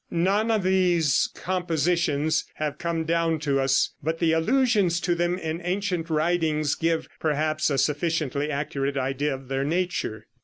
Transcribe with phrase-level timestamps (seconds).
[0.09, 5.61] None of these compositions have come down to us, but the allusions to them in
[5.63, 10.25] ancient writings give, perhaps, a sufficiently accurate idea of their nature.